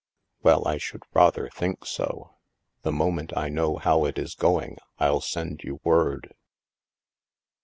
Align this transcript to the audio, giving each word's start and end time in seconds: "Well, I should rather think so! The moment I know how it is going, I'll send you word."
"Well, 0.41 0.67
I 0.67 0.79
should 0.79 1.03
rather 1.13 1.47
think 1.49 1.85
so! 1.85 2.33
The 2.81 2.91
moment 2.91 3.37
I 3.37 3.49
know 3.49 3.77
how 3.77 4.05
it 4.05 4.17
is 4.17 4.33
going, 4.33 4.79
I'll 4.97 5.21
send 5.21 5.61
you 5.63 5.79
word." 5.83 6.33